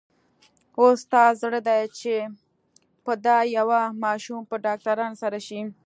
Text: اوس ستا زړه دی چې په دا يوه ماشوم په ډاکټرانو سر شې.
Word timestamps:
اوس 0.79 0.97
ستا 1.03 1.23
زړه 1.41 1.59
دی 1.67 1.81
چې 1.99 2.15
په 3.03 3.13
دا 3.25 3.37
يوه 3.57 3.81
ماشوم 4.03 4.41
په 4.49 4.55
ډاکټرانو 4.65 5.19
سر 5.21 5.33
شې. 5.47 5.61